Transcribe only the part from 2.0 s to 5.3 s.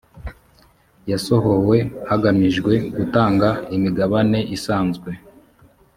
hagamijwe gutanga imigabane isanzwe